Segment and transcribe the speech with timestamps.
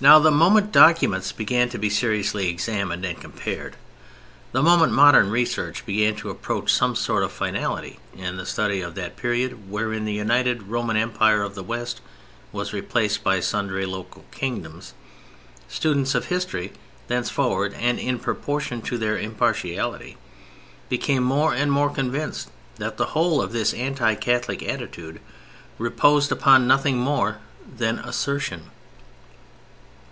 [0.00, 3.76] Now the moment documents began to be seriously examined and compared,
[4.50, 8.96] the moment modern research began to approach some sort of finality in the study of
[8.96, 12.00] that period wherein the United Roman Empire of the West
[12.50, 14.94] was replaced by sundry local Kingdoms,
[15.68, 16.72] students of history
[17.06, 20.16] thenceforward (and in proportion to their impartiality)
[20.88, 25.20] became more and more convinced that the whole of this anti Catholic attitude
[25.78, 27.38] reposed upon nothing more
[27.78, 28.70] than assertion.